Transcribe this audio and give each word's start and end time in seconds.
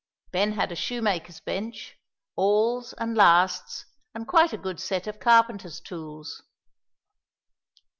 Ben 0.31 0.53
had 0.53 0.71
a 0.71 0.75
shoe 0.75 0.99
maker's 0.99 1.39
bench, 1.41 1.95
awls 2.35 2.93
and 2.93 3.15
lasts, 3.15 3.85
and 4.15 4.27
quite 4.27 4.51
a 4.51 4.57
good 4.57 4.79
set 4.79 5.05
of 5.05 5.19
carpenter's 5.19 5.79
tools. 5.79 6.41